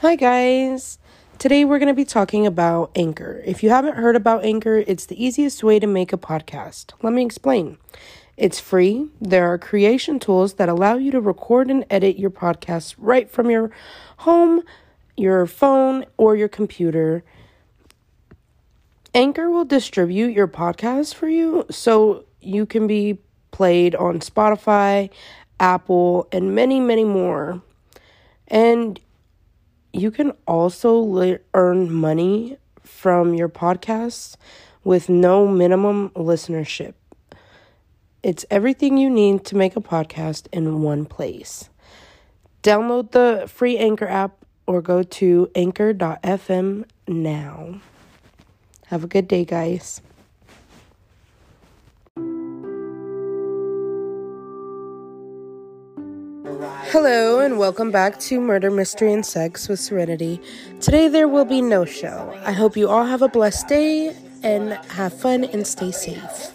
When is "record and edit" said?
11.20-12.18